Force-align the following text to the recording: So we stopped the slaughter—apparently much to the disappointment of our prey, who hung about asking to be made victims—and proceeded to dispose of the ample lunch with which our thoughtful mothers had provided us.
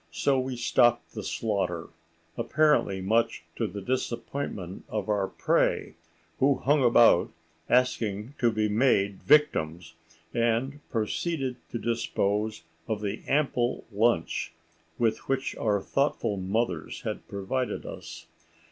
So 0.09 0.39
we 0.39 0.55
stopped 0.55 1.13
the 1.13 1.21
slaughter—apparently 1.21 3.01
much 3.01 3.43
to 3.55 3.67
the 3.67 3.81
disappointment 3.83 4.83
of 4.89 5.09
our 5.09 5.27
prey, 5.27 5.93
who 6.39 6.55
hung 6.55 6.83
about 6.83 7.29
asking 7.69 8.33
to 8.39 8.51
be 8.51 8.67
made 8.67 9.21
victims—and 9.21 10.79
proceeded 10.89 11.57
to 11.69 11.77
dispose 11.77 12.63
of 12.87 13.01
the 13.01 13.21
ample 13.27 13.83
lunch 13.93 14.53
with 14.97 15.29
which 15.29 15.55
our 15.57 15.79
thoughtful 15.83 16.35
mothers 16.35 17.01
had 17.01 17.27
provided 17.27 17.85
us. 17.85 18.25